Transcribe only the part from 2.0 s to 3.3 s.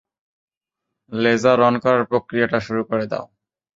প্রক্রিয়াটা শুরু করে দাও।